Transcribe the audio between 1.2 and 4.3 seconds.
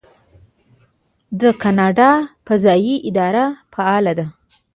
د کاناډا فضایی اداره فعاله ده.